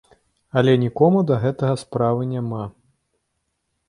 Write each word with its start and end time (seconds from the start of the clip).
Але 0.61 0.71
нікому 0.83 1.19
да 1.31 1.35
гэтага 1.43 1.75
справы 1.83 2.21
няма. 2.33 2.63